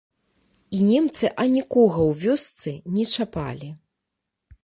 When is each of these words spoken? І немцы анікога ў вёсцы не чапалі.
І 0.75 0.79
немцы 0.91 1.29
анікога 1.43 1.99
ў 2.09 2.11
вёсцы 2.23 2.71
не 2.97 3.05
чапалі. 3.17 3.69